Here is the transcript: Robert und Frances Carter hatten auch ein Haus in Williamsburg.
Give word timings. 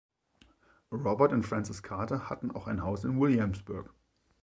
Robert 0.91 1.31
und 1.31 1.43
Frances 1.43 1.83
Carter 1.83 2.27
hatten 2.27 2.49
auch 2.49 2.65
ein 2.65 2.81
Haus 2.81 3.03
in 3.03 3.19
Williamsburg. 3.19 3.93